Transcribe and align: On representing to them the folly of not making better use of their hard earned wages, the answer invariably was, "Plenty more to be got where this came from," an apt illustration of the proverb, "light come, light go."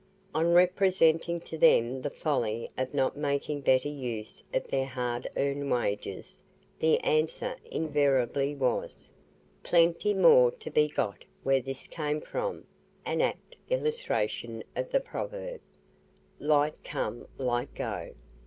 On 0.33 0.55
representing 0.55 1.41
to 1.41 1.59
them 1.59 2.01
the 2.01 2.09
folly 2.09 2.67
of 2.75 2.91
not 2.91 3.15
making 3.15 3.61
better 3.61 3.87
use 3.87 4.43
of 4.51 4.65
their 4.67 4.87
hard 4.87 5.29
earned 5.37 5.71
wages, 5.71 6.41
the 6.79 6.97
answer 7.01 7.55
invariably 7.69 8.55
was, 8.55 9.11
"Plenty 9.61 10.15
more 10.15 10.49
to 10.53 10.71
be 10.71 10.87
got 10.87 11.23
where 11.43 11.61
this 11.61 11.85
came 11.85 12.19
from," 12.19 12.65
an 13.05 13.21
apt 13.21 13.55
illustration 13.69 14.63
of 14.75 14.89
the 14.89 15.01
proverb, 15.01 15.61
"light 16.39 16.83
come, 16.83 17.27
light 17.37 17.71
go." 17.75 18.15